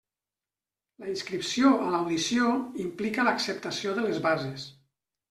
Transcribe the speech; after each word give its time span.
La 1.03 1.09
inscripció 1.11 1.73
a 1.87 1.89
l'audició 1.95 2.47
implica 2.85 3.27
l'acceptació 3.29 3.95
de 4.01 4.07
les 4.07 4.23
bases. 4.25 4.65